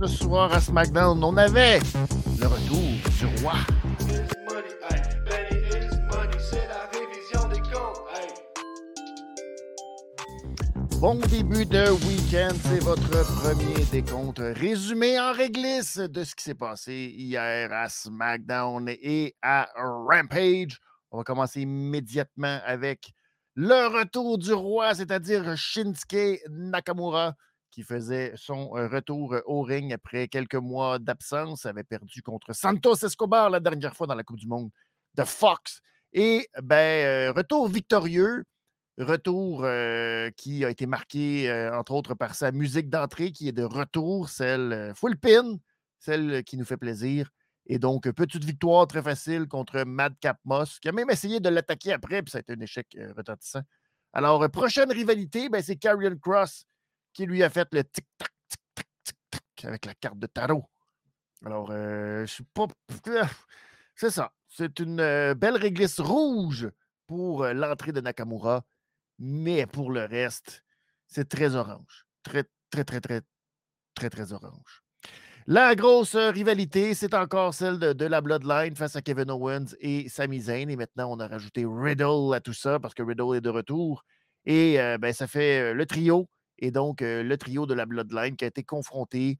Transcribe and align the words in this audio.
ce 0.00 0.06
soir 0.06 0.50
à 0.52 0.60
SmackDown, 0.60 1.22
on 1.22 1.36
avait 1.36 1.78
le 2.40 2.46
retour 2.46 2.80
du 3.18 3.42
roi. 3.42 3.52
Bon 11.00 11.14
début 11.14 11.66
de 11.66 11.90
week-end, 12.06 12.54
c'est 12.62 12.82
votre 12.82 13.24
premier 13.40 13.84
décompte 13.92 14.38
résumé 14.38 15.20
en 15.20 15.32
réglisse 15.32 15.98
de 15.98 16.24
ce 16.24 16.34
qui 16.34 16.44
s'est 16.44 16.54
passé 16.54 17.12
hier 17.14 17.70
à 17.72 17.88
SmackDown 17.88 18.88
et 18.88 19.34
à 19.42 19.68
Rampage. 19.76 20.78
On 21.10 21.18
va 21.18 21.24
commencer 21.24 21.62
immédiatement 21.62 22.58
avec 22.64 23.12
le 23.54 23.98
retour 23.98 24.38
du 24.38 24.52
roi, 24.52 24.94
c'est-à-dire 24.94 25.56
Shinsuke 25.56 26.40
Nakamura, 26.48 27.34
qui 27.70 27.82
faisait 27.82 28.32
son 28.36 28.76
euh, 28.76 28.88
retour 28.88 29.34
euh, 29.34 29.40
au 29.46 29.62
ring 29.62 29.92
après 29.92 30.28
quelques 30.28 30.56
mois 30.56 30.98
d'absence, 30.98 31.66
avait 31.66 31.84
perdu 31.84 32.22
contre 32.22 32.52
Santos 32.52 33.04
Escobar 33.04 33.50
la 33.50 33.60
dernière 33.60 33.94
fois 33.94 34.06
dans 34.06 34.14
la 34.14 34.24
Coupe 34.24 34.38
du 34.38 34.46
Monde 34.46 34.70
de 35.14 35.24
Fox. 35.24 35.80
Et 36.12 36.48
ben, 36.62 36.76
euh, 36.76 37.32
retour 37.32 37.68
victorieux, 37.68 38.44
retour 38.98 39.62
qui 40.36 40.64
a 40.64 40.68
été 40.68 40.84
marqué, 40.86 41.50
entre 41.72 41.92
autres, 41.92 42.14
par 42.14 42.34
sa 42.34 42.52
musique 42.52 42.90
d'entrée 42.90 43.32
qui 43.32 43.48
est 43.48 43.52
de 43.52 43.62
retour, 43.62 44.28
celle 44.28 44.92
full 44.94 45.16
pin, 45.16 45.56
celle 45.98 46.44
qui 46.44 46.58
nous 46.58 46.66
fait 46.66 46.76
plaisir. 46.76 47.30
Et 47.66 47.78
donc, 47.78 48.10
petite 48.10 48.44
victoire 48.44 48.86
très 48.86 49.02
facile 49.02 49.46
contre 49.46 49.84
Madcap 49.84 50.38
Moss, 50.44 50.78
qui 50.80 50.88
a 50.88 50.92
même 50.92 51.08
essayé 51.08 51.40
de 51.40 51.48
l'attaquer 51.48 51.94
après, 51.94 52.22
puis 52.22 52.32
ça 52.32 52.38
a 52.38 52.40
été 52.40 52.52
un 52.52 52.60
échec 52.60 52.94
retentissant. 53.16 53.62
Alors, 54.12 54.50
prochaine 54.50 54.92
rivalité, 54.92 55.48
ben, 55.48 55.62
c'est 55.62 55.76
Karrion 55.76 56.16
Cross 56.20 56.66
qui 57.12 57.26
lui 57.26 57.42
a 57.42 57.50
fait 57.50 57.68
le 57.72 57.84
tic-tac, 57.84 58.30
tic-tac, 58.48 58.86
tic-tac 59.04 59.64
avec 59.64 59.86
la 59.86 59.94
carte 59.94 60.18
de 60.18 60.26
tarot. 60.26 60.64
Alors, 61.44 61.70
je 61.70 62.26
suis 62.26 62.44
pas. 62.44 62.66
C'est 63.94 64.10
ça. 64.10 64.32
C'est 64.48 64.78
une 64.80 64.96
belle 65.34 65.56
réglisse 65.56 66.00
rouge 66.00 66.68
pour 67.06 67.44
l'entrée 67.46 67.92
de 67.92 68.00
Nakamura, 68.00 68.64
mais 69.18 69.66
pour 69.66 69.90
le 69.92 70.04
reste, 70.04 70.64
c'est 71.06 71.28
très 71.28 71.54
orange. 71.54 72.06
Très, 72.22 72.44
très, 72.70 72.84
très, 72.84 73.00
très, 73.00 73.20
très, 73.94 74.10
très 74.10 74.32
orange. 74.32 74.82
La 75.46 75.74
grosse 75.74 76.14
rivalité, 76.14 76.94
c'est 76.94 77.14
encore 77.14 77.54
celle 77.54 77.78
de, 77.78 78.04
la 78.06 78.20
Bloodline 78.20 78.76
face 78.76 78.94
à 78.94 79.02
Kevin 79.02 79.30
Owens 79.30 79.74
et 79.80 80.08
Sami 80.08 80.40
Zayn. 80.42 80.70
Et 80.70 80.76
maintenant, 80.76 81.10
on 81.10 81.18
a 81.18 81.26
rajouté 81.26 81.64
Riddle 81.66 82.34
à 82.34 82.40
tout 82.40 82.52
ça 82.52 82.78
parce 82.78 82.94
que 82.94 83.02
Riddle 83.02 83.36
est 83.36 83.40
de 83.40 83.50
retour. 83.50 84.04
Et 84.44 84.76
ben, 85.00 85.12
ça 85.12 85.26
fait 85.26 85.74
le 85.74 85.86
trio. 85.86 86.28
Et 86.60 86.70
donc, 86.70 87.00
le 87.00 87.34
trio 87.36 87.66
de 87.66 87.74
la 87.74 87.86
Bloodline 87.86 88.36
qui 88.36 88.44
a 88.44 88.48
été 88.48 88.62
confronté, 88.62 89.38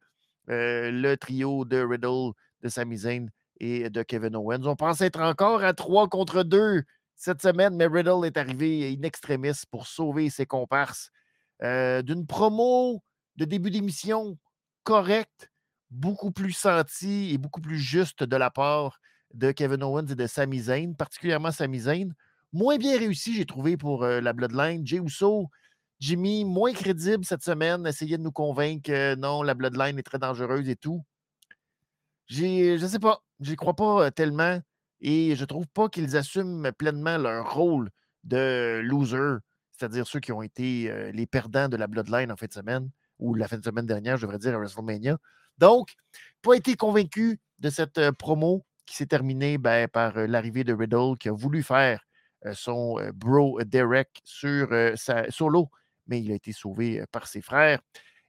le 0.49 1.15
trio 1.17 1.65
de 1.65 1.79
Riddle, 1.83 2.33
de 2.63 2.69
Sami 2.69 2.99
Zayn 2.99 3.29
et 3.61 3.91
de 3.91 4.03
Kevin 4.03 4.37
Owens. 4.37 4.67
On 4.67 4.77
pense 4.77 5.01
être 5.01 5.21
encore 5.21 5.63
à 5.63 5.75
3 5.75 6.09
contre 6.09 6.43
2 6.43 6.83
cette 7.17 7.43
semaine, 7.43 7.77
mais 7.77 7.87
Riddle 7.87 8.25
est 8.25 8.39
arrivé 8.39 8.97
in 8.99 9.03
extremis 9.03 9.53
pour 9.71 9.87
sauver 9.87 10.31
ses 10.31 10.47
comparses 10.47 11.11
d'une 11.61 12.27
promo 12.27 13.03
de 13.37 13.45
début 13.45 13.71
d'émission 13.71 14.39
correcte 14.83 15.51
beaucoup 15.91 16.31
plus 16.31 16.53
senti 16.53 17.33
et 17.33 17.39
beaucoup 17.39 17.61
plus 17.61 17.79
juste 17.79 18.23
de 18.23 18.37
la 18.37 18.51
part 18.51 19.01
de 19.35 19.53
Kevin 19.53 19.83
Owens 19.83 20.07
et 20.09 20.15
de 20.15 20.27
Sami 20.27 20.61
Zayn, 20.61 20.95
particulièrement 20.95 21.53
Sami 21.53 21.81
Zayn. 21.81 22.13
Moins 22.53 22.79
bien 22.79 22.99
réussi, 22.99 23.35
j'ai 23.35 23.47
trouvé, 23.47 23.77
pour 23.77 24.03
euh, 24.03 24.21
la 24.21 24.33
Bloodline. 24.33 24.87
Jey 24.87 24.99
Uso, 24.99 25.49
Jimmy, 26.01 26.47
moins 26.47 26.73
crédible 26.73 27.27
cette 27.27 27.43
semaine, 27.43 27.87
essayait 27.87 28.17
de 28.17 28.23
nous 28.23 28.33
convaincre 28.33 28.85
que 28.85 29.15
non, 29.17 29.43
la 29.43 29.53
Bloodline 29.53 29.99
est 29.99 30.03
très 30.03 30.19
dangereuse 30.19 30.69
et 30.71 30.77
tout. 30.77 31.05
Je 32.27 32.81
ne 32.81 32.89
sais 32.89 32.99
pas, 32.99 33.23
je 33.41 33.55
crois 33.55 33.75
pas 33.75 34.07
euh, 34.07 34.11
tellement 34.11 34.61
et 35.03 35.37
je 35.37 35.45
trouve 35.45 35.67
pas 35.67 35.91
qu'ils 35.91 36.17
assument 36.17 36.73
pleinement 36.73 37.19
leur 37.19 37.53
rôle 37.53 37.91
de 38.25 38.81
loser, 38.83 39.41
c'est-à-dire 39.73 40.07
ceux 40.07 40.21
qui 40.21 40.33
ont 40.33 40.41
été 40.41 40.91
euh, 40.91 41.13
les 41.13 41.27
perdants 41.27 41.69
de 41.69 41.77
la 41.77 41.87
Bloodline 41.87 42.33
en 42.33 42.37
fin 42.37 42.47
de 42.47 42.53
semaine, 42.53 42.91
ou 43.19 43.35
la 43.35 43.47
fin 43.47 43.59
de 43.59 43.65
semaine 43.65 43.87
dernière, 43.87 44.17
je 44.17 44.23
devrais 44.23 44.39
dire, 44.39 44.55
à 44.55 44.59
WrestleMania. 44.59 45.19
Donc, 45.59 45.93
pas 46.41 46.55
été 46.55 46.77
convaincu 46.77 47.39
de 47.59 47.69
cette 47.69 48.11
promo 48.13 48.65
qui 48.87 48.97
s'est 48.97 49.07
terminée 49.07 49.59
ben, 49.59 49.87
par 49.87 50.17
l'arrivée 50.17 50.65
de 50.65 50.73
Riddle 50.73 51.19
qui 51.19 51.29
a 51.29 51.33
voulu 51.33 51.63
faire 51.63 52.01
son 52.55 52.97
bro 53.15 53.61
Derek 53.65 54.09
sur 54.25 54.69
sa 54.97 55.31
solo, 55.31 55.69
mais 56.11 56.21
il 56.21 56.31
a 56.33 56.35
été 56.35 56.53
sauvé 56.53 57.03
par 57.13 57.27
ses 57.27 57.41
frères. 57.41 57.81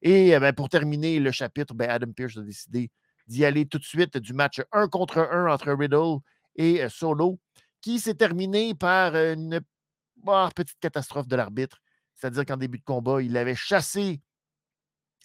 Et 0.02 0.40
ben, 0.40 0.54
pour 0.54 0.70
terminer 0.70 1.20
le 1.20 1.32
chapitre, 1.32 1.74
ben, 1.74 1.90
Adam 1.90 2.12
Pierce 2.14 2.38
a 2.38 2.42
décidé 2.42 2.90
d'y 3.28 3.44
aller 3.44 3.66
tout 3.66 3.78
de 3.78 3.84
suite 3.84 4.18
du 4.18 4.34
match 4.34 4.62
1 4.72 4.88
contre 4.88 5.20
1 5.20 5.52
entre 5.52 5.74
Riddle 5.74 6.20
et 6.56 6.88
Solo, 6.90 7.40
qui 7.82 8.00
s'est 8.00 8.16
terminé 8.16 8.74
par 8.76 9.16
une 9.16 9.62
bah, 10.18 10.50
petite 10.56 10.80
catastrophe 10.80 11.28
de 11.28 11.36
l'arbitre. 11.36 11.82
C'est-à-dire 12.16 12.46
qu'en 12.46 12.58
début 12.58 12.78
de 12.78 12.84
combat, 12.84 13.22
il 13.22 13.36
avait 13.36 13.56
chassé 13.56 14.22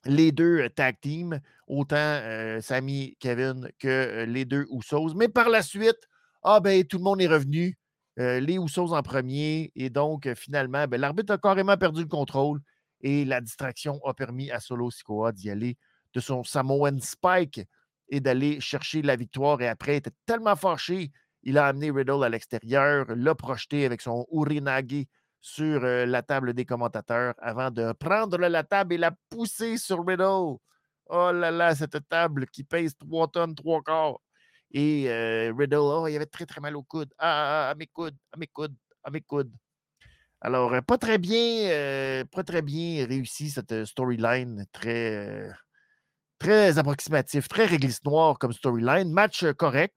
les 0.05 0.33
deux 0.33 0.69
tag 0.71 0.97
teams, 1.01 1.41
autant 1.67 2.21
Sami, 2.61 3.17
Kevin 3.19 3.71
que 3.79 4.25
les 4.27 4.45
deux 4.45 4.67
Usos. 4.71 5.15
Mais 5.15 5.29
par 5.29 5.49
la 5.49 5.63
suite, 5.63 6.09
ah 6.43 6.61
ben, 6.61 6.85
tout 6.85 6.99
le 6.99 7.05
monde 7.05 7.21
est 7.21 7.27
revenu. 7.27 7.77
Les 8.17 8.55
Usos 8.55 8.93
en 8.93 9.03
premier. 9.03 9.73
Et 9.75 9.91
donc, 9.91 10.33
finalement, 10.35 10.87
ben, 10.87 11.01
l'arbitre 11.01 11.33
a 11.33 11.39
carrément 11.39 11.77
perdu 11.77 12.03
le 12.03 12.09
contrôle. 12.09 12.61
Et 13.03 13.25
la 13.25 13.41
distraction 13.41 14.01
a 14.05 14.15
permis 14.15 14.51
à 14.51 14.59
Solo 14.59 14.91
Sikoa 14.91 15.33
d'y 15.33 15.51
aller 15.51 15.77
de 16.15 16.21
son 16.21 16.45
Samoan 16.45 16.99
Spike 17.01 17.61
et 18.09 18.21
d'aller 18.21 18.59
chercher 18.61 19.03
la 19.03 19.17
victoire. 19.17 19.61
Et 19.61 19.69
après, 19.69 19.95
il 19.95 19.97
était 19.97 20.13
tellement 20.25 20.57
fâché, 20.57 21.11
il 21.43 21.59
a 21.59 21.67
amené 21.67 21.91
Riddle 21.91 22.25
à 22.25 22.29
l'extérieur, 22.31 23.05
l'a 23.15 23.35
projeté 23.35 23.85
avec 23.85 24.01
son 24.01 24.27
Urinagi 24.33 25.09
sur 25.41 25.81
la 25.81 26.23
table 26.23 26.55
des 26.55 26.65
commentateurs 26.65 27.35
avant 27.39 27.71
de 27.71 27.93
prendre 27.93 28.39
la 28.39 28.65
table 28.65 28.95
et 28.95 28.99
la 28.99 29.13
pousser 29.29 29.77
sur 29.77 30.05
Riddle. 30.05 30.57
Oh 31.09 31.31
là 31.33 31.51
là, 31.51 31.75
cette 31.75 32.09
table 32.09 32.47
qui 32.47 32.65
pèse 32.65 32.97
3 32.97 33.29
tonnes, 33.29 33.55
3 33.55 33.83
quarts. 33.83 34.21
Et 34.73 35.09
Riddle, 35.57 35.77
oh, 35.77 36.07
il 36.09 36.17
avait 36.17 36.27
très 36.27 36.47
très 36.47 36.61
mal 36.61 36.77
au 36.77 36.83
coude. 36.83 37.13
Ah, 37.19 37.27
ah, 37.29 37.69
ah, 37.69 37.71
à 37.71 37.75
mes 37.75 37.87
coudes, 37.87 38.17
à 38.33 38.37
mes 38.37 38.47
coudes, 38.47 38.75
à 39.05 39.11
mes 39.11 39.21
coudes. 39.21 39.53
Alors, 40.41 40.73
pas 40.85 40.99
très 40.99 41.19
bien, 41.19 42.25
pas 42.33 42.45
très 42.45 42.63
bien 42.63 43.07
réussi 43.07 43.51
cette 43.51 43.85
storyline, 43.85 44.67
très, 44.73 45.51
très 46.39 46.79
approximatif, 46.79 47.49
très 47.49 47.67
réglisse 47.67 48.05
noire 48.05 48.39
comme 48.39 48.53
storyline. 48.53 49.11
Match 49.11 49.45
correct, 49.53 49.95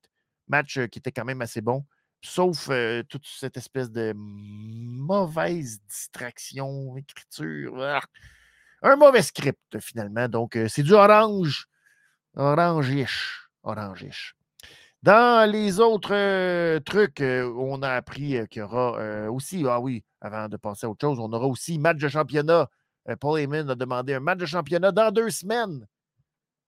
match 0.48 0.80
qui 0.88 1.00
était 1.00 1.12
quand 1.12 1.26
même 1.26 1.42
assez 1.42 1.62
bon 1.62 1.86
sauf 2.22 2.70
toute 3.10 3.26
cette 3.26 3.58
espèce 3.58 3.92
de 3.92 4.14
mauvaise 4.16 5.80
distraction, 5.88 6.98
écriture. 6.98 7.82
Ah! 7.82 8.02
Un 8.82 8.96
mauvais 8.96 9.22
script, 9.22 9.80
finalement. 9.80 10.28
Donc, 10.30 10.58
c'est 10.68 10.84
du 10.84 10.94
orange. 10.94 11.68
Orange-ish. 12.36 13.50
Orange-ish. 13.64 14.36
Dans 15.02 15.50
les 15.50 15.80
autres 15.80 16.80
trucs, 16.80 17.22
on 17.22 17.82
a 17.82 17.92
appris 17.92 18.36
qu'il 18.50 18.60
y 18.60 18.62
aura 18.62 19.30
aussi, 19.30 19.64
ah 19.66 19.80
oui, 19.80 20.04
avant 20.20 20.50
de 20.50 20.58
passer 20.58 20.88
à 20.88 20.90
autre 20.90 21.08
chose, 21.08 21.20
on 21.20 21.32
aura 21.32 21.48
aussi 21.48 21.80
match 21.80 21.98
de 21.98 22.10
championnat. 22.10 22.68
Paul 23.22 23.40
Heyman 23.40 23.70
a 23.70 23.76
demandé 23.76 24.14
un 24.14 24.20
match 24.20 24.40
de 24.40 24.46
championnat 24.46 24.92
dans 24.92 25.12
deux 25.12 25.30
semaines 25.30 25.88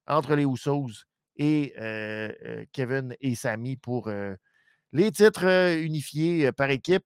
entre 0.07 0.35
les 0.35 0.45
Usos 0.45 1.03
et 1.35 1.73
Kevin 2.71 3.15
et 3.19 3.35
Sami 3.35 3.75
pour 3.75 4.09
les 4.93 5.11
titres 5.11 5.75
unifiés 5.77 6.53
par 6.53 6.69
équipe. 6.69 7.05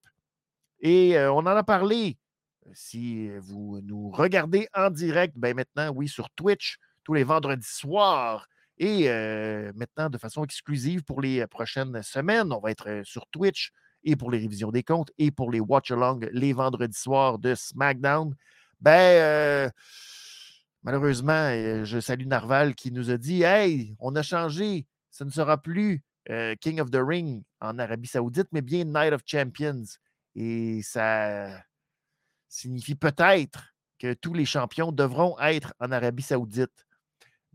Et 0.79 1.17
on 1.17 1.39
en 1.39 1.47
a 1.47 1.63
parlé. 1.63 2.19
Si 2.73 3.29
vous 3.39 3.79
nous 3.83 4.11
regardez 4.11 4.67
en 4.75 4.91
direct, 4.91 5.33
ben 5.37 5.55
maintenant, 5.55 5.91
oui, 5.95 6.07
sur 6.07 6.29
Twitch, 6.31 6.77
tous 7.03 7.15
les 7.15 7.23
vendredis 7.23 7.65
soirs. 7.67 8.47
Et 8.77 9.07
maintenant, 9.75 10.09
de 10.09 10.17
façon 10.17 10.43
exclusive 10.43 11.03
pour 11.03 11.21
les 11.21 11.45
prochaines 11.47 12.01
semaines, 12.03 12.51
on 12.51 12.59
va 12.59 12.71
être 12.71 13.01
sur 13.03 13.25
Twitch 13.27 13.71
et 14.03 14.15
pour 14.15 14.31
les 14.31 14.37
révisions 14.37 14.71
des 14.71 14.83
comptes 14.83 15.11
et 15.17 15.31
pour 15.31 15.51
les 15.51 15.59
watch-along 15.59 16.27
les 16.31 16.53
vendredis 16.53 16.97
soirs 16.97 17.39
de 17.39 17.55
SmackDown. 17.55 18.35
Ben, 18.81 19.71
malheureusement, 20.83 21.49
je 21.85 21.99
salue 21.99 22.27
Narval 22.27 22.75
qui 22.75 22.91
nous 22.91 23.09
a 23.09 23.17
dit 23.17 23.43
Hey, 23.43 23.95
on 23.99 24.15
a 24.15 24.21
changé, 24.21 24.85
ce 25.09 25.23
ne 25.23 25.29
sera 25.29 25.61
plus 25.61 26.03
King 26.59 26.81
of 26.81 26.91
the 26.91 26.99
Ring 26.99 27.43
en 27.61 27.79
Arabie 27.79 28.07
Saoudite, 28.07 28.47
mais 28.51 28.61
bien 28.61 28.83
Night 28.83 29.13
of 29.13 29.21
Champions. 29.25 29.85
Et 30.35 30.81
ça 30.83 31.47
signifie 32.49 32.95
peut-être 32.95 33.73
que 33.99 34.13
tous 34.13 34.33
les 34.33 34.45
champions 34.45 34.91
devront 34.91 35.39
être 35.39 35.73
en 35.79 35.91
Arabie 35.91 36.23
Saoudite. 36.23 36.85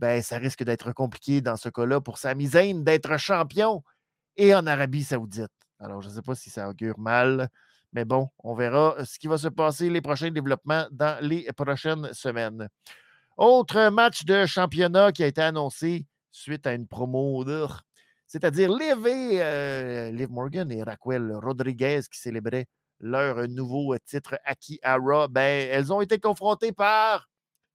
Ben, 0.00 0.22
ça 0.22 0.38
risque 0.38 0.64
d'être 0.64 0.92
compliqué 0.92 1.42
dans 1.42 1.58
ce 1.58 1.68
cas-là 1.68 2.00
pour 2.00 2.16
Sami 2.16 2.46
Zayn 2.46 2.84
d'être 2.84 3.18
champion 3.18 3.84
et 4.34 4.54
en 4.54 4.66
Arabie 4.66 5.04
Saoudite. 5.04 5.52
Alors, 5.78 6.00
je 6.00 6.08
ne 6.08 6.14
sais 6.14 6.22
pas 6.22 6.34
si 6.34 6.48
ça 6.48 6.70
augure 6.70 6.98
mal, 6.98 7.50
mais 7.92 8.06
bon, 8.06 8.30
on 8.38 8.54
verra 8.54 9.04
ce 9.04 9.18
qui 9.18 9.26
va 9.26 9.36
se 9.36 9.48
passer, 9.48 9.90
les 9.90 10.00
prochains 10.00 10.30
développements 10.30 10.86
dans 10.90 11.22
les 11.22 11.46
prochaines 11.54 12.14
semaines. 12.14 12.66
Autre 13.36 13.90
match 13.90 14.24
de 14.24 14.46
championnat 14.46 15.12
qui 15.12 15.22
a 15.22 15.26
été 15.26 15.42
annoncé 15.42 16.06
suite 16.32 16.66
à 16.66 16.72
une 16.72 16.86
promo 16.86 17.44
c'est-à-dire 18.26 18.70
Liv, 18.70 19.06
euh, 19.06 20.10
Liv 20.12 20.30
Morgan 20.30 20.72
et 20.72 20.82
Raquel 20.82 21.30
Rodriguez 21.42 22.00
qui 22.10 22.18
célébraient 22.18 22.66
leur 23.00 23.46
nouveau 23.48 23.98
titre 23.98 24.38
acquis 24.46 24.78
à 24.82 24.96
Raw. 24.96 25.28
Ben, 25.28 25.68
elles 25.70 25.92
ont 25.92 26.00
été 26.00 26.18
confrontées 26.18 26.72
par 26.72 27.28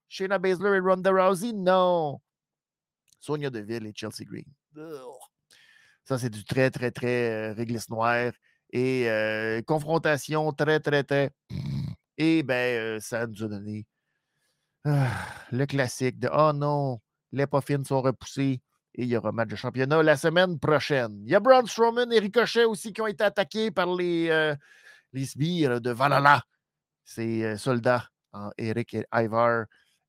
Shayna 0.09 0.37
Baszler 0.39 0.77
et 0.77 0.79
Ronda 0.79 1.11
Rousey? 1.11 1.53
Non. 1.53 2.19
Sonia 3.19 3.49
Deville 3.49 3.87
et 3.87 3.93
Chelsea 3.95 4.23
Green. 4.25 4.45
Ça, 6.03 6.17
c'est 6.19 6.29
du 6.29 6.43
très, 6.45 6.69
très, 6.69 6.91
très 6.91 7.31
euh, 7.31 7.53
réglisse 7.53 7.89
noire 7.89 8.31
et 8.71 9.09
euh, 9.09 9.61
confrontation 9.63 10.51
très, 10.51 10.79
très, 10.79 11.03
très. 11.03 11.31
Et 12.17 12.43
ben, 12.43 12.97
ça 13.01 13.27
nous 13.27 13.43
a 13.43 13.47
donné 13.49 13.85
ah, 14.87 15.09
le 15.51 15.65
classique 15.65 16.19
de 16.19 16.29
Oh 16.31 16.53
non, 16.53 17.01
les 17.31 17.47
poffines 17.47 17.83
sont 17.83 18.03
repoussées 18.03 18.61
et 18.93 19.03
il 19.03 19.07
y 19.07 19.17
aura 19.17 19.31
match 19.31 19.49
de 19.49 19.55
championnat 19.55 20.03
la 20.03 20.15
semaine 20.15 20.59
prochaine. 20.59 21.23
Il 21.25 21.31
y 21.31 21.35
a 21.35 21.39
Braun 21.39 21.65
Strowman 21.65 22.13
et 22.13 22.19
Ricochet 22.19 22.65
aussi 22.65 22.93
qui 22.93 23.01
ont 23.01 23.07
été 23.07 23.23
attaqués 23.23 23.71
par 23.71 23.93
les, 23.93 24.29
euh, 24.29 24.55
les 25.11 25.25
sbires 25.25 25.81
de 25.81 25.89
Valhalla. 25.89 26.43
Ces 27.03 27.43
euh, 27.43 27.57
soldats, 27.57 28.07
hein, 28.33 28.51
Eric 28.59 28.93
et 28.93 29.05
Ivar. 29.11 29.65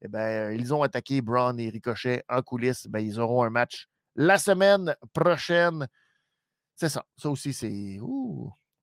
Eh 0.06 0.08
ben, 0.08 0.53
ils 0.53 0.73
ont 0.73 0.85
attaqué 0.85 1.20
Braun 1.20 1.58
et 1.58 1.69
Ricochet 1.69 2.23
en 2.29 2.41
coulisses. 2.41 2.87
Ben, 2.87 3.00
ils 3.00 3.19
auront 3.19 3.43
un 3.43 3.50
match 3.50 3.88
la 4.14 4.38
semaine 4.38 4.94
prochaine. 5.12 5.88
C'est 6.76 6.88
ça. 6.88 7.05
Ça 7.17 7.29
aussi, 7.29 7.53
c'est 7.53 7.99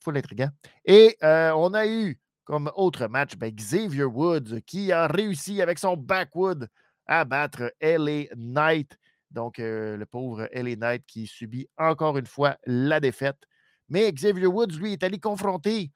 full 0.04 0.18
intriguant. 0.18 0.50
Et 0.84 1.16
euh, 1.24 1.54
on 1.56 1.74
a 1.74 1.88
eu 1.88 2.20
comme 2.44 2.70
autre 2.76 3.08
match 3.08 3.38
ben, 3.38 3.56
Xavier 3.56 4.04
Woods 4.04 4.60
qui 4.66 4.92
a 4.92 5.08
réussi 5.08 5.62
avec 5.62 5.80
son 5.80 5.96
backwood 5.96 6.68
à 7.06 7.24
battre 7.24 7.74
LA 7.80 8.26
Knight. 8.36 8.98
Donc, 9.32 9.60
euh, 9.60 9.96
le 9.96 10.06
pauvre 10.06 10.50
LA 10.52 10.76
Knight 10.76 11.06
qui 11.08 11.26
subit 11.26 11.70
encore 11.78 12.18
une 12.18 12.26
fois 12.26 12.58
la 12.66 13.00
défaite. 13.00 13.40
Mais 13.88 14.12
Xavier 14.12 14.48
Woods, 14.48 14.78
lui, 14.78 14.92
est 14.92 15.04
allé 15.04 15.20
confronter 15.22 15.90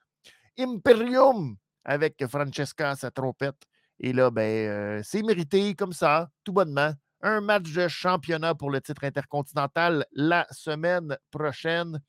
Imperium 0.57 1.57
avec 1.83 2.25
Francesca, 2.27 2.95
sa 2.95 3.11
trompette. 3.11 3.67
Et 3.99 4.13
là, 4.13 4.29
ben, 4.29 4.41
euh, 4.41 5.01
c'est 5.03 5.23
mérité 5.23 5.73
comme 5.75 5.93
ça, 5.93 6.29
tout 6.43 6.53
bonnement. 6.53 6.93
Un 7.21 7.41
match 7.41 7.71
de 7.73 7.87
championnat 7.87 8.53
pour 8.53 8.69
le 8.69 8.79
titre 8.79 9.03
intercontinental 9.03 10.05
la 10.11 10.45
semaine 10.51 11.17
prochaine. 11.31 11.99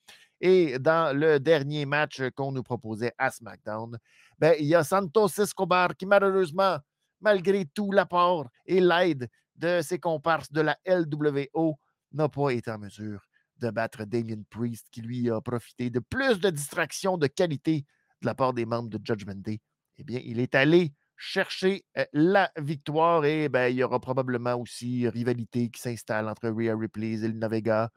Et 0.40 0.78
dans 0.78 1.16
le 1.16 1.40
dernier 1.40 1.86
match 1.86 2.22
qu'on 2.36 2.52
nous 2.52 2.62
proposait 2.62 3.12
à 3.18 3.30
SmackDown, 3.30 3.98
ben, 4.38 4.54
il 4.58 4.66
y 4.66 4.74
a 4.74 4.84
Santos 4.84 5.40
Escobar 5.40 5.96
qui, 5.96 6.06
malheureusement, 6.06 6.78
malgré 7.20 7.64
tout 7.64 7.90
l'apport 7.90 8.48
et 8.66 8.80
l'aide 8.80 9.28
de 9.56 9.80
ses 9.82 9.98
comparses 9.98 10.52
de 10.52 10.60
la 10.60 10.76
LWO, 10.86 11.78
n'a 12.12 12.28
pas 12.28 12.50
été 12.50 12.70
en 12.70 12.78
mesure 12.78 13.20
de 13.58 13.70
battre 13.70 14.04
Damien 14.04 14.42
Priest, 14.50 14.86
qui 14.90 15.02
lui 15.02 15.30
a 15.30 15.40
profité 15.40 15.90
de 15.90 15.98
plus 15.98 16.38
de 16.38 16.50
distractions 16.50 17.16
de 17.16 17.26
qualité 17.26 17.84
de 18.22 18.26
la 18.26 18.34
part 18.34 18.52
des 18.52 18.66
membres 18.66 18.88
de 18.88 19.00
Judgment 19.02 19.40
Day. 19.42 19.60
Eh 19.96 20.04
bien, 20.04 20.20
il 20.24 20.38
est 20.38 20.54
allé 20.54 20.92
chercher 21.18 21.84
euh, 21.98 22.04
la 22.12 22.50
victoire 22.56 23.24
et 23.24 23.48
ben, 23.48 23.68
il 23.68 23.76
y 23.76 23.82
aura 23.82 23.98
probablement 23.98 24.54
aussi 24.54 25.08
rivalité 25.08 25.68
qui 25.68 25.80
s'installe 25.80 26.28
entre 26.28 26.48
Rhea 26.48 26.74
Ripley 26.76 27.10
et 27.10 27.16
Zelina 27.18 27.48
Vega. 27.48 27.90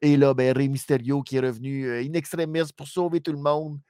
Et 0.00 0.16
là, 0.16 0.32
ben, 0.32 0.56
Rey 0.56 0.68
Mysterio 0.68 1.22
qui 1.22 1.36
est 1.36 1.40
revenu 1.40 1.86
euh, 1.86 2.00
in 2.00 2.12
extremis 2.14 2.72
pour 2.76 2.86
sauver 2.86 3.20
tout 3.20 3.32
le 3.32 3.38
monde. 3.38 3.80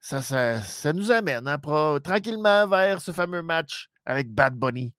Ça, 0.00 0.22
ça, 0.22 0.92
nous 0.92 1.12
amène 1.12 1.46
hein, 1.46 1.58
tranquillement 2.02 2.66
vers 2.66 3.00
ce 3.02 3.12
fameux 3.12 3.42
match 3.42 3.88
avec 4.04 4.32
Bad 4.32 4.54
Bunny 4.54 4.94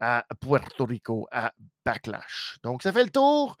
à 0.00 0.26
Puerto 0.40 0.84
Rico, 0.86 1.28
à 1.30 1.52
Backlash. 1.84 2.58
Donc, 2.64 2.82
ça 2.82 2.92
fait 2.92 3.04
le 3.04 3.10
tour. 3.10 3.56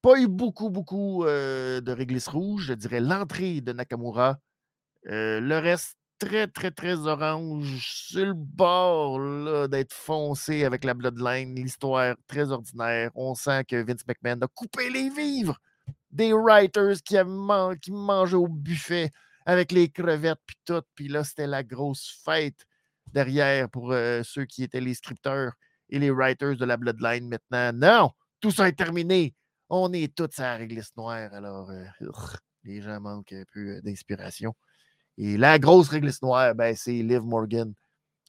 Pas 0.00 0.18
eu 0.18 0.26
beaucoup, 0.26 0.70
beaucoup 0.70 1.24
euh, 1.24 1.82
de 1.82 1.92
réglisse 1.92 2.28
rouge. 2.28 2.64
Je 2.68 2.72
dirais 2.72 3.00
l'entrée 3.00 3.60
de 3.60 3.72
Nakamura. 3.72 4.38
Le 5.04 5.58
reste, 5.58 5.98
très, 6.22 6.46
très, 6.46 6.70
très 6.70 6.94
orange. 7.06 7.84
Sur 7.84 8.26
le 8.26 8.34
bord 8.34 9.68
d'être 9.68 9.92
foncé 9.92 10.64
avec 10.64 10.84
la 10.84 10.94
Bloodline. 10.94 11.54
L'histoire 11.54 12.14
très 12.28 12.50
ordinaire. 12.52 13.10
On 13.16 13.34
sent 13.34 13.64
que 13.64 13.82
Vince 13.82 14.06
McMahon 14.06 14.40
a 14.42 14.46
coupé 14.46 14.88
les 14.88 15.10
vivres 15.10 15.58
des 16.10 16.32
writers 16.32 17.02
qui, 17.02 17.16
mangeaient 17.90 18.36
au 18.36 18.46
buffet 18.46 19.10
avec 19.46 19.72
les 19.72 19.88
crevettes 19.88 20.38
puis 20.46 20.56
tout. 20.64 20.82
Puis 20.94 21.08
là, 21.08 21.24
c'était 21.24 21.48
la 21.48 21.64
grosse 21.64 22.20
fête 22.24 22.66
derrière 23.12 23.68
pour 23.68 23.92
euh, 23.92 24.22
ceux 24.22 24.44
qui 24.44 24.62
étaient 24.62 24.80
les 24.80 24.94
scripteurs 24.94 25.52
et 25.88 25.98
les 25.98 26.10
writers 26.10 26.56
de 26.56 26.64
la 26.64 26.76
Bloodline 26.76 27.28
maintenant. 27.28 27.72
Non, 27.72 28.10
tout 28.40 28.52
ça 28.52 28.68
est 28.68 28.78
terminé. 28.78 29.34
On 29.68 29.92
est 29.92 30.14
tous 30.14 30.38
à 30.38 30.42
la 30.42 30.56
réglisse 30.58 30.96
noire. 30.96 31.34
Alors, 31.34 31.70
euh, 31.70 31.84
les 32.64 32.80
gens 32.80 33.00
manquent 33.00 33.32
un 33.32 33.44
peu 33.52 33.78
euh, 33.78 33.80
d'inspiration. 33.80 34.54
Et 35.18 35.36
la 35.36 35.58
grosse 35.58 35.88
réglisse 35.88 36.22
noire, 36.22 36.54
ben, 36.54 36.74
c'est 36.76 36.92
Liv 36.92 37.22
Morgan 37.22 37.72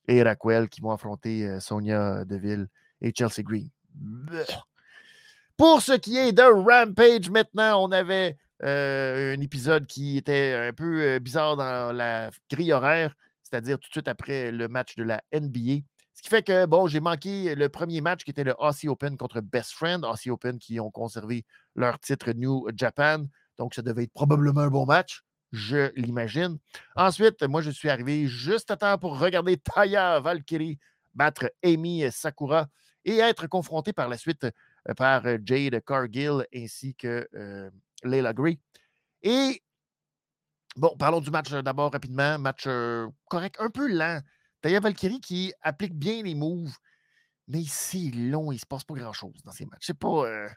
et 0.07 0.21
Raquel 0.21 0.67
qui 0.69 0.81
vont 0.81 0.91
affronter 0.91 1.59
Sonia 1.59 2.25
Deville 2.25 2.67
et 3.01 3.13
Chelsea 3.15 3.41
Green. 3.41 3.69
Pour 5.55 5.81
ce 5.81 5.93
qui 5.93 6.17
est 6.17 6.33
de 6.33 6.41
Rampage, 6.41 7.29
maintenant, 7.29 7.83
on 7.83 7.91
avait 7.91 8.37
un 8.61 9.39
épisode 9.39 9.85
qui 9.85 10.17
était 10.17 10.53
un 10.69 10.73
peu 10.73 11.19
bizarre 11.19 11.55
dans 11.55 11.93
la 11.93 12.31
grille 12.49 12.73
horaire 12.73 13.13
c'est-à-dire 13.53 13.77
tout 13.77 13.87
de 13.87 13.93
suite 13.93 14.07
après 14.07 14.51
le 14.51 14.67
match 14.67 14.95
de 14.95 15.03
la 15.03 15.21
NBA. 15.31 15.83
Ce 16.15 16.23
qui 16.23 16.29
fait 16.29 16.41
que, 16.41 16.65
bon, 16.65 16.87
j'ai 16.87 16.99
manqué 16.99 17.53
le 17.53 17.69
premier 17.69 18.01
match 18.01 18.23
qui 18.23 18.31
était 18.31 18.43
le 18.43 18.55
Aussie 18.57 18.87
Open 18.87 19.15
contre 19.15 19.41
Best 19.41 19.73
Friend. 19.73 20.03
Aussie 20.03 20.31
Open 20.31 20.57
qui 20.57 20.79
ont 20.79 20.89
conservé 20.89 21.45
leur 21.75 21.99
titre 21.99 22.31
New 22.31 22.67
Japan. 22.75 23.25
Donc, 23.59 23.75
ça 23.75 23.83
devait 23.83 24.05
être 24.05 24.13
probablement 24.13 24.61
un 24.61 24.69
bon 24.69 24.87
match, 24.87 25.21
je 25.53 25.93
l'imagine. 25.95 26.57
Ensuite, 26.97 27.43
moi, 27.43 27.61
je 27.61 27.71
suis 27.71 27.89
arrivé 27.89 28.27
juste 28.27 28.69
à 28.71 28.75
temps 28.75 28.97
pour 28.97 29.17
regarder 29.17 29.55
Taya 29.55 30.19
Valkyrie 30.19 30.79
battre 31.13 31.49
Amy 31.63 32.03
Sakura 32.11 32.67
et 33.05 33.19
être 33.19 33.47
confronté 33.47 33.93
par 33.93 34.09
la 34.09 34.17
suite 34.17 34.43
euh, 34.43 34.93
par 34.97 35.23
Jade 35.45 35.81
Cargill 35.85 36.45
ainsi 36.53 36.95
que 36.95 37.27
euh, 37.35 37.69
Layla. 38.03 38.33
Et 39.21 39.61
Bon, 40.75 40.95
parlons 40.97 41.21
du 41.21 41.29
match 41.29 41.51
euh, 41.51 41.61
d'abord 41.61 41.91
rapidement. 41.91 42.39
Match 42.39 42.63
euh, 42.65 43.07
correct, 43.29 43.57
un 43.59 43.69
peu 43.69 43.87
lent. 43.87 44.21
Taya 44.61 44.79
Valkyrie 44.79 45.21
qui 45.21 45.53
applique 45.61 45.93
bien 45.93 46.23
les 46.23 46.33
moves, 46.33 46.75
mais 47.47 47.63
c'est 47.67 48.09
long, 48.11 48.51
il 48.51 48.55
ne 48.55 48.59
se 48.59 48.65
passe 48.65 48.83
pas 48.83 48.95
grand-chose 48.95 49.35
dans 49.43 49.51
ces 49.51 49.65
matchs. 49.65 49.83
C'est 49.85 49.97
pas, 49.97 50.25
euh, 50.25 50.49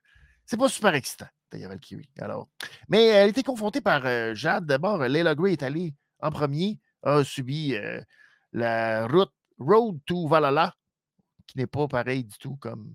c'est 0.46 0.56
pas 0.56 0.68
super 0.68 0.94
excitant, 0.94 1.26
Taya 1.50 1.68
Valkyrie. 1.68 2.08
Alors. 2.18 2.48
Mais 2.88 3.04
elle 3.06 3.26
a 3.26 3.26
été 3.26 3.42
confrontée 3.42 3.80
par 3.80 4.34
Jade. 4.34 4.66
D'abord, 4.66 4.98
Layla 4.98 5.34
Gray 5.34 5.52
est 5.52 5.62
allée 5.62 5.94
en 6.20 6.30
premier, 6.30 6.78
a 7.02 7.24
subi 7.24 7.74
la 8.52 9.06
route 9.06 9.32
Road 9.58 9.98
to 10.06 10.28
Valhalla, 10.28 10.74
qui 11.46 11.58
n'est 11.58 11.66
pas 11.66 11.88
pareil 11.88 12.24
du 12.24 12.38
tout 12.38 12.56
comme 12.56 12.94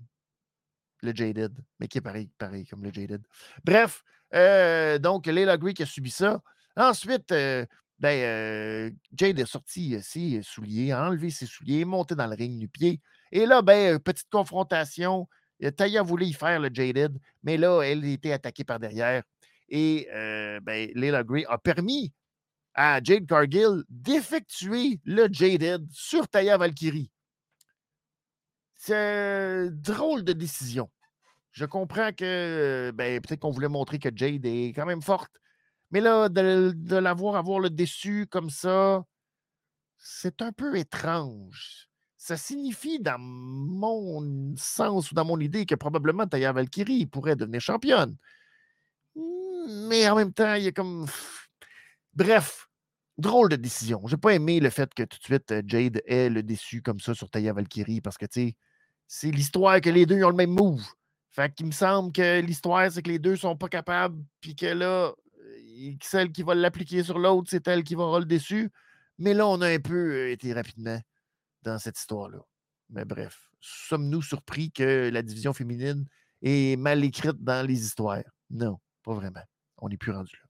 le 1.02 1.14
Jaded, 1.14 1.52
mais 1.78 1.88
qui 1.88 1.98
est 1.98 2.02
pareil, 2.02 2.30
pareil 2.38 2.66
comme 2.66 2.82
le 2.82 2.92
Jaded. 2.92 3.22
Bref, 3.64 4.02
donc 5.00 5.26
Layla 5.26 5.56
Gray 5.58 5.74
qui 5.74 5.82
a 5.82 5.86
subi 5.86 6.10
ça. 6.10 6.40
Ensuite, 6.76 7.32
euh, 7.32 7.66
ben, 7.98 8.18
euh, 8.22 8.90
Jade 9.14 9.38
est 9.38 9.46
sorti 9.46 10.00
ses 10.02 10.42
souliers, 10.42 10.92
a 10.92 11.06
enlevé 11.06 11.30
ses 11.30 11.46
souliers, 11.46 11.84
monté 11.84 12.14
dans 12.14 12.26
le 12.26 12.34
ring 12.34 12.58
du 12.58 12.68
pied. 12.68 13.00
Et 13.30 13.46
là, 13.46 13.62
ben, 13.62 13.98
petite 13.98 14.30
confrontation. 14.30 15.28
Taya 15.70 16.02
voulait 16.02 16.26
y 16.26 16.32
faire 16.32 16.60
le 16.60 16.70
Jaded, 16.72 17.18
mais 17.42 17.56
là, 17.56 17.82
elle 17.82 18.04
était 18.04 18.32
attaquée 18.32 18.64
par 18.64 18.80
derrière. 18.80 19.22
Et 19.68 20.08
euh, 20.12 20.60
ben, 20.60 20.90
Layla 20.94 21.22
Gray 21.22 21.44
a 21.48 21.58
permis 21.58 22.12
à 22.74 23.00
Jade 23.02 23.26
Cargill 23.26 23.84
d'effectuer 23.88 25.00
le 25.04 25.28
Jaded 25.30 25.86
sur 25.92 26.28
Taya 26.28 26.56
Valkyrie. 26.56 27.10
C'est 28.76 29.70
drôle 29.70 30.24
de 30.24 30.32
décision. 30.32 30.90
Je 31.52 31.64
comprends 31.66 32.12
que 32.12 32.90
ben, 32.94 33.20
peut-être 33.20 33.40
qu'on 33.40 33.50
voulait 33.50 33.68
montrer 33.68 33.98
que 33.98 34.08
Jade 34.14 34.44
est 34.44 34.72
quand 34.74 34.86
même 34.86 35.02
forte, 35.02 35.32
mais 35.92 36.00
là, 36.00 36.28
de, 36.28 36.96
l'avoir 36.96 37.36
avoir 37.36 37.60
le 37.60 37.68
déçu 37.68 38.26
comme 38.26 38.48
ça, 38.48 39.04
c'est 39.98 40.40
un 40.40 40.50
peu 40.50 40.76
étrange. 40.76 41.91
Ça 42.24 42.36
signifie, 42.36 43.00
dans 43.00 43.18
mon 43.18 44.54
sens 44.56 45.10
ou 45.10 45.14
dans 45.16 45.24
mon 45.24 45.40
idée, 45.40 45.66
que 45.66 45.74
probablement 45.74 46.24
Taya 46.24 46.52
Valkyrie 46.52 47.04
pourrait 47.06 47.34
devenir 47.34 47.60
championne. 47.60 48.16
Mais 49.16 50.08
en 50.08 50.14
même 50.14 50.32
temps, 50.32 50.54
il 50.54 50.62
y 50.62 50.68
a 50.68 50.70
comme. 50.70 51.08
Bref, 52.14 52.68
drôle 53.18 53.48
de 53.48 53.56
décision. 53.56 54.06
J'ai 54.06 54.18
pas 54.18 54.34
aimé 54.34 54.60
le 54.60 54.70
fait 54.70 54.94
que 54.94 55.02
tout 55.02 55.18
de 55.18 55.24
suite 55.24 55.50
euh, 55.50 55.62
Jade 55.66 56.00
ait 56.06 56.28
le 56.28 56.44
déçu 56.44 56.80
comme 56.80 57.00
ça 57.00 57.12
sur 57.12 57.28
Taya 57.28 57.52
Valkyrie 57.52 58.00
parce 58.00 58.16
que, 58.16 58.26
tu 58.26 58.50
sais, 58.50 58.56
c'est 59.08 59.32
l'histoire 59.32 59.80
que 59.80 59.90
les 59.90 60.06
deux 60.06 60.22
ont 60.22 60.30
le 60.30 60.36
même 60.36 60.52
move. 60.52 60.84
Fait 61.32 61.52
qu'il 61.52 61.66
me 61.66 61.72
semble 61.72 62.12
que 62.12 62.40
l'histoire, 62.40 62.92
c'est 62.92 63.02
que 63.02 63.10
les 63.10 63.18
deux 63.18 63.34
sont 63.34 63.56
pas 63.56 63.68
capables, 63.68 64.22
puis 64.40 64.54
que 64.54 64.66
là, 64.66 65.12
celle 66.00 66.30
qui 66.30 66.44
va 66.44 66.54
l'appliquer 66.54 67.02
sur 67.02 67.18
l'autre, 67.18 67.48
c'est 67.50 67.66
elle 67.66 67.82
qui 67.82 67.96
va 67.96 68.04
avoir 68.04 68.20
le 68.20 68.26
déçu. 68.26 68.70
Mais 69.18 69.34
là, 69.34 69.48
on 69.48 69.60
a 69.60 69.66
un 69.66 69.80
peu 69.80 70.30
été 70.30 70.52
rapidement 70.52 71.00
dans 71.62 71.78
cette 71.78 71.98
histoire-là. 71.98 72.38
Mais 72.90 73.04
bref, 73.04 73.48
sommes-nous 73.60 74.22
surpris 74.22 74.70
que 74.70 75.10
la 75.12 75.22
division 75.22 75.52
féminine 75.52 76.06
est 76.42 76.76
mal 76.76 77.02
écrite 77.04 77.42
dans 77.42 77.66
les 77.66 77.84
histoires? 77.84 78.24
Non, 78.50 78.78
pas 79.02 79.14
vraiment. 79.14 79.42
On 79.78 79.88
n'est 79.88 79.96
plus 79.96 80.12
rendu 80.12 80.32
là. 80.34 80.48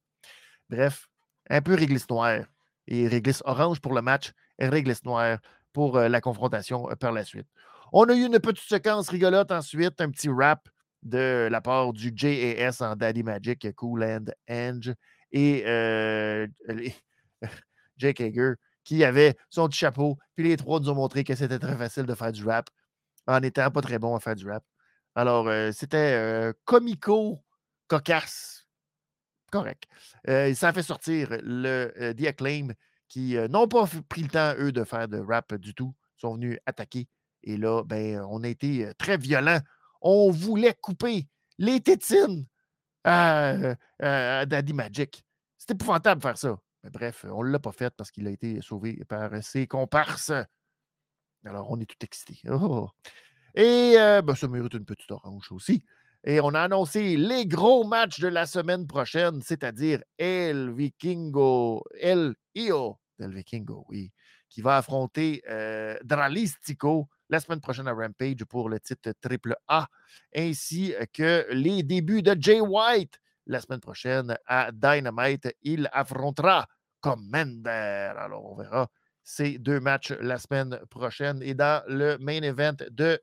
Bref, 0.68 1.08
un 1.50 1.60
peu 1.62 1.74
réglisse 1.74 2.08
noire 2.08 2.44
et 2.86 3.06
réglisse 3.08 3.42
orange 3.44 3.80
pour 3.80 3.94
le 3.94 4.02
match 4.02 4.32
et 4.58 4.68
réglisse 4.68 5.04
noire 5.04 5.38
pour 5.72 5.96
euh, 5.96 6.08
la 6.08 6.20
confrontation 6.20 6.90
euh, 6.90 6.96
par 6.96 7.12
la 7.12 7.24
suite. 7.24 7.46
On 7.92 8.04
a 8.04 8.14
eu 8.14 8.24
une 8.24 8.40
petite 8.40 8.68
séquence 8.68 9.08
rigolote 9.08 9.50
ensuite, 9.50 10.00
un 10.00 10.10
petit 10.10 10.28
rap 10.28 10.68
de 11.02 11.48
la 11.50 11.60
part 11.60 11.92
du 11.92 12.12
JAS 12.14 12.80
en 12.80 12.96
Daddy 12.96 13.22
Magic, 13.22 13.74
Cool 13.74 14.04
and 14.04 14.24
Ange 14.48 14.94
et 15.30 15.64
euh, 15.66 16.46
Jake 17.98 18.20
Hager 18.20 18.54
qui 18.84 19.04
avait 19.04 19.36
son 19.50 19.68
petit 19.68 19.78
chapeau. 19.78 20.18
Puis 20.34 20.44
les 20.48 20.56
trois 20.56 20.80
nous 20.80 20.90
ont 20.90 20.94
montré 20.94 21.24
que 21.24 21.34
c'était 21.34 21.58
très 21.58 21.76
facile 21.76 22.04
de 22.04 22.14
faire 22.14 22.32
du 22.32 22.44
rap 22.44 22.68
en 23.26 23.40
n'étant 23.40 23.70
pas 23.70 23.80
très 23.82 23.98
bon 23.98 24.16
à 24.16 24.20
faire 24.20 24.34
du 24.34 24.48
rap. 24.48 24.64
Alors, 25.14 25.48
c'était 25.72 26.52
comico, 26.64 27.44
cocasse, 27.86 28.66
correct. 29.50 29.84
ça 30.26 30.68
a 30.68 30.72
fait 30.72 30.82
sortir 30.82 31.28
le 31.42 32.14
The 32.18 32.26
Acclaim 32.28 32.68
qui 33.08 33.36
n'ont 33.50 33.68
pas 33.68 33.86
pris 34.08 34.22
le 34.22 34.28
temps, 34.28 34.54
eux, 34.58 34.72
de 34.72 34.84
faire 34.84 35.06
de 35.06 35.18
rap 35.18 35.54
du 35.54 35.74
tout. 35.74 35.94
Ils 36.16 36.20
sont 36.22 36.34
venus 36.34 36.58
attaquer. 36.66 37.08
Et 37.42 37.56
là, 37.56 37.82
ben, 37.84 38.24
on 38.30 38.42
a 38.42 38.48
été 38.48 38.90
très 38.98 39.16
violents. 39.16 39.60
On 40.00 40.30
voulait 40.30 40.74
couper 40.80 41.28
les 41.58 41.80
tétines 41.80 42.46
à, 43.04 43.76
Daddy 44.00 44.72
Magic. 44.72 45.24
C'était 45.58 45.74
épouvantable 45.74 46.20
de 46.20 46.26
faire 46.26 46.38
ça. 46.38 46.58
Bref, 46.90 47.24
on 47.28 47.44
ne 47.44 47.50
l'a 47.50 47.58
pas 47.58 47.72
fait 47.72 47.94
parce 47.96 48.10
qu'il 48.10 48.26
a 48.26 48.30
été 48.30 48.60
sauvé 48.60 49.04
par 49.08 49.30
ses 49.42 49.66
comparses. 49.66 50.32
Alors, 51.44 51.70
on 51.70 51.80
est 51.80 51.86
tout 51.86 52.04
excités. 52.04 52.40
Oh! 52.48 52.88
Et 53.54 53.94
ben, 53.96 54.34
ça 54.34 54.48
mérite 54.48 54.74
une 54.74 54.84
petite 54.84 55.10
orange 55.10 55.52
aussi. 55.52 55.84
Et 56.24 56.40
on 56.40 56.54
a 56.54 56.60
annoncé 56.60 57.16
les 57.16 57.46
gros 57.46 57.84
matchs 57.84 58.20
de 58.20 58.28
la 58.28 58.46
semaine 58.46 58.86
prochaine, 58.86 59.42
c'est-à-dire 59.42 60.02
El 60.18 60.72
Vikingo, 60.72 61.84
El 61.98 62.34
Io 62.54 63.00
del 63.18 63.34
Vikingo, 63.34 63.84
oui, 63.88 64.12
qui 64.48 64.62
va 64.62 64.76
affronter 64.76 65.42
euh, 65.48 65.96
Dralistico 66.04 67.08
la 67.28 67.40
semaine 67.40 67.60
prochaine 67.60 67.88
à 67.88 67.92
Rampage 67.92 68.44
pour 68.48 68.68
le 68.68 68.78
titre 68.78 69.12
triple 69.20 69.56
A, 69.66 69.88
ainsi 70.36 70.94
que 71.12 71.46
les 71.50 71.82
débuts 71.82 72.22
de 72.22 72.36
Jay 72.38 72.60
White 72.60 73.18
la 73.46 73.60
semaine 73.60 73.80
prochaine 73.80 74.36
à 74.46 74.70
Dynamite. 74.72 75.54
Il 75.62 75.88
affrontera 75.92 76.66
Commander. 77.00 78.12
Alors, 78.16 78.52
on 78.52 78.56
verra 78.56 78.88
ces 79.24 79.58
deux 79.58 79.80
matchs 79.80 80.12
la 80.20 80.38
semaine 80.38 80.80
prochaine. 80.90 81.42
Et 81.42 81.54
dans 81.54 81.82
le 81.88 82.16
main 82.18 82.42
event 82.42 82.76
de 82.90 83.20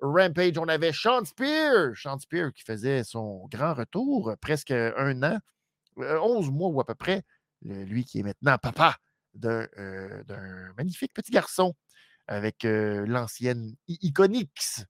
Rampage, 0.00 0.58
on 0.58 0.68
avait 0.68 0.92
Sean 0.92 1.24
Spear. 1.24 1.94
Sean 1.94 2.18
Spear 2.18 2.52
qui 2.52 2.62
faisait 2.62 3.04
son 3.04 3.46
grand 3.48 3.74
retour, 3.74 4.34
presque 4.40 4.72
un 4.72 5.22
an, 5.22 5.38
11 5.96 6.48
euh, 6.48 6.50
mois 6.50 6.68
ou 6.70 6.80
à 6.80 6.84
peu 6.84 6.94
près. 6.94 7.22
Lui 7.62 8.04
qui 8.04 8.18
est 8.18 8.22
maintenant 8.24 8.58
papa 8.58 8.96
euh, 9.44 10.24
d'un 10.24 10.72
magnifique 10.76 11.14
petit 11.14 11.30
garçon 11.30 11.74
avec 12.26 12.64
euh, 12.64 13.06
l'ancienne 13.06 13.76
Iconix, 13.88 14.84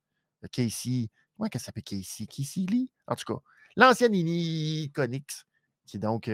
Casey. 0.50 1.08
Comment 1.36 1.48
elle 1.52 1.60
s'appelle 1.60 1.82
Casey? 1.82 2.26
Casey 2.26 2.62
Lee? 2.62 2.90
En 3.06 3.14
tout 3.14 3.24
cas, 3.34 3.40
l'ancienne 3.76 4.14
Iconix, 4.14 5.44
qui 5.86 5.98
donc 5.98 6.30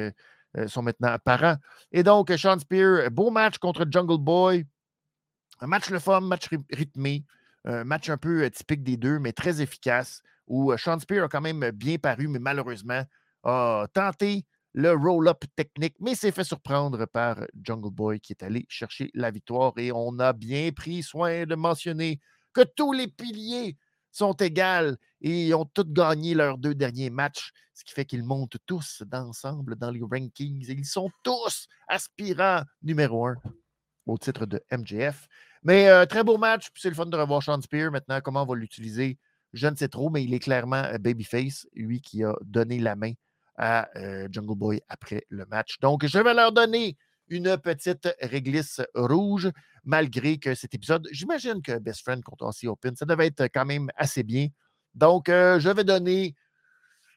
sont 0.67 0.83
maintenant 0.83 1.17
parents. 1.25 1.57
Et 1.93 2.03
donc, 2.03 2.33
Sean 2.37 2.59
Spear, 2.59 3.11
beau 3.11 3.31
match 3.31 3.59
contre 3.59 3.87
Jungle 3.91 4.19
Boy. 4.19 4.65
Un 5.61 5.67
match 5.67 5.91
le 5.91 5.99
fun, 5.99 6.21
match 6.21 6.49
rythmé. 6.71 7.25
Un 7.65 7.85
match 7.85 8.09
un 8.09 8.17
peu 8.17 8.49
typique 8.51 8.83
des 8.83 8.97
deux, 8.97 9.19
mais 9.19 9.33
très 9.33 9.61
efficace, 9.61 10.23
où 10.47 10.75
Sean 10.77 10.99
Spear 10.99 11.25
a 11.25 11.29
quand 11.29 11.41
même 11.41 11.71
bien 11.73 11.99
paru, 11.99 12.29
mais 12.29 12.39
malheureusement 12.39 13.03
a 13.43 13.87
tenté 13.93 14.47
le 14.75 14.93
roll-up 14.93 15.45
technique, 15.57 15.97
mais 16.01 16.15
s'est 16.15 16.31
fait 16.31 16.45
surprendre 16.45 17.07
par 17.07 17.39
Jungle 17.63 17.91
Boy 17.91 18.21
qui 18.21 18.33
est 18.33 18.43
allé 18.43 18.65
chercher 18.69 19.11
la 19.15 19.31
victoire. 19.31 19.73
Et 19.77 19.91
on 19.93 20.19
a 20.19 20.33
bien 20.33 20.71
pris 20.73 21.03
soin 21.03 21.47
de 21.47 21.55
mentionner 21.55 22.21
que 22.53 22.63
tous 22.63 22.93
les 22.93 23.09
piliers 23.09 23.77
sont 24.13 24.35
égaux 24.35 24.97
et 25.21 25.53
ont 25.55 25.65
tous 25.65 25.85
gagné 25.85 26.35
leurs 26.35 26.59
deux 26.59 26.75
derniers 26.75 27.11
matchs, 27.11 27.53
ce 27.75 27.85
qui 27.85 27.93
fait 27.93 28.05
qu'ils 28.05 28.25
montent 28.25 28.57
tous 28.67 29.03
d'ensemble 29.07 29.77
dans 29.77 29.91
les 29.91 30.01
rankings 30.01 30.65
ils 30.69 30.85
sont 30.85 31.11
tous 31.23 31.69
aspirants 31.89 32.63
numéro 32.83 33.27
un 33.27 33.37
au 34.07 34.19
titre 34.19 34.47
de 34.47 34.61
MJF. 34.73 35.29
Mais 35.63 35.89
euh, 35.89 36.07
très 36.07 36.25
beau 36.25 36.39
match, 36.39 36.69
c'est 36.75 36.89
le 36.89 36.95
fun 36.95 37.07
de 37.07 37.17
revoir 37.17 37.43
Sean 37.43 37.61
Spear. 37.61 37.91
Maintenant, 37.91 38.21
comment 38.21 38.43
on 38.43 38.47
va 38.47 38.57
l'utiliser, 38.57 39.19
je 39.53 39.67
ne 39.69 39.77
sais 39.77 39.89
trop, 39.89 40.11
mais 40.11 40.25
il 40.25 40.33
est 40.35 40.39
clairement 40.39 40.85
euh, 40.85 40.99
babyface, 40.99 41.67
lui 41.75 42.01
qui 42.01 42.25
a 42.25 42.35
donné 42.43 42.79
la 42.79 42.97
main 42.97 43.13
à 43.57 43.89
euh, 43.97 44.29
Jungle 44.31 44.57
Boy 44.57 44.81
après 44.89 45.25
le 45.29 45.45
match. 45.47 45.79
Donc, 45.81 46.07
je 46.07 46.19
vais 46.19 46.35
leur 46.35 46.53
donner 46.53 46.97
une 47.29 47.59
petite 47.59 48.09
réglisse 48.21 48.81
rouge, 48.95 49.51
malgré 49.85 50.39
que 50.39 50.55
cet 50.55 50.75
épisode, 50.75 51.07
j'imagine 51.11 51.61
que 51.61 51.79
Best 51.79 52.03
Friend 52.03 52.23
contre 52.23 52.47
Aussie 52.47 52.69
Open, 52.69 52.97
ça 52.97 53.05
devait 53.05 53.27
être 53.27 53.49
quand 53.53 53.67
même 53.67 53.91
assez 53.97 54.23
bien. 54.23 54.49
Donc, 54.99 55.29
euh, 55.29 55.61
je 55.61 55.71
vais 55.71 55.85
donner. 55.85 56.35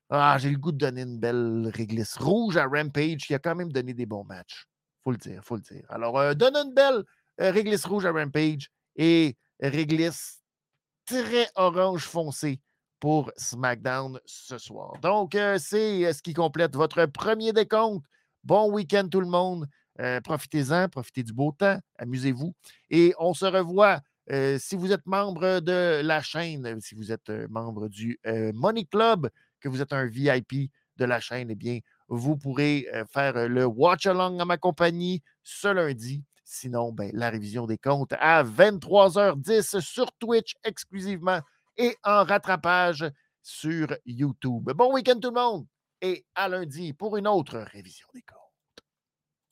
Ah, 0.09 0.37
j'ai 0.37 0.49
le 0.49 0.57
goût 0.57 0.71
de 0.71 0.77
donner 0.77 1.01
une 1.01 1.19
belle 1.19 1.71
réglisse 1.73 2.17
rouge 2.17 2.57
à 2.57 2.65
Rampage 2.65 3.25
qui 3.25 3.33
a 3.33 3.39
quand 3.39 3.55
même 3.55 3.71
donné 3.71 3.93
des 3.93 4.05
bons 4.05 4.23
matchs. 4.23 4.65
Faut 5.03 5.11
le 5.11 5.17
dire, 5.17 5.41
faut 5.43 5.55
le 5.55 5.61
dire. 5.61 5.85
Alors, 5.89 6.19
euh, 6.19 6.33
donne 6.33 6.55
une 6.55 6.73
belle 6.73 7.03
réglisse 7.37 7.85
rouge 7.85 8.05
à 8.05 8.11
Rampage 8.11 8.69
et 8.95 9.35
réglisse 9.59 10.41
très 11.05 11.49
orange 11.55 12.03
foncé 12.03 12.59
pour 12.99 13.31
SmackDown 13.35 14.19
ce 14.25 14.57
soir. 14.57 14.93
Donc, 15.01 15.33
euh, 15.35 15.57
c'est 15.57 16.05
euh, 16.05 16.13
ce 16.13 16.21
qui 16.21 16.33
complète 16.33 16.75
votre 16.75 17.05
premier 17.07 17.51
décompte. 17.51 18.05
Bon 18.43 18.71
week-end 18.71 19.07
tout 19.09 19.21
le 19.21 19.27
monde. 19.27 19.67
Euh, 19.99 20.21
profitez-en, 20.21 20.87
profitez 20.87 21.23
du 21.23 21.33
beau 21.33 21.51
temps, 21.51 21.79
amusez-vous. 21.97 22.53
Et 22.89 23.13
on 23.19 23.33
se 23.33 23.45
revoit 23.45 23.99
si 24.59 24.75
vous 24.75 24.91
êtes 24.91 25.05
membre 25.05 25.59
de 25.59 26.01
la 26.01 26.21
chaîne, 26.21 26.79
si 26.81 26.95
vous 26.95 27.11
êtes 27.11 27.29
membre 27.49 27.89
du 27.89 28.19
Money 28.53 28.85
Club, 28.85 29.29
que 29.59 29.69
vous 29.69 29.81
êtes 29.81 29.93
un 29.93 30.05
VIP 30.05 30.71
de 30.97 31.05
la 31.05 31.19
chaîne, 31.19 31.49
eh 31.51 31.55
bien, 31.55 31.79
vous 32.07 32.37
pourrez 32.37 32.87
faire 33.11 33.47
le 33.47 33.65
watch 33.65 34.05
along 34.05 34.39
à 34.39 34.45
ma 34.45 34.57
compagnie 34.57 35.21
ce 35.43 35.67
lundi. 35.67 36.23
Sinon, 36.43 36.91
ben, 36.91 37.09
la 37.13 37.29
révision 37.29 37.65
des 37.65 37.77
comptes 37.77 38.13
à 38.19 38.43
23h10 38.43 39.79
sur 39.79 40.11
Twitch 40.13 40.55
exclusivement 40.63 41.39
et 41.77 41.95
en 42.03 42.23
rattrapage 42.23 43.09
sur 43.41 43.87
YouTube. 44.05 44.69
Bon 44.75 44.93
week-end 44.93 45.19
tout 45.19 45.29
le 45.29 45.41
monde 45.41 45.65
et 46.01 46.25
à 46.35 46.49
lundi 46.49 46.93
pour 46.93 47.15
une 47.17 47.27
autre 47.27 47.57
révision 47.59 48.07
des 48.13 48.21
codes. 48.21 48.40